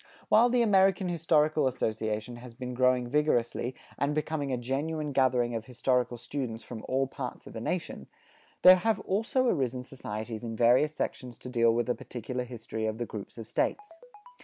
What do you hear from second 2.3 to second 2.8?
has been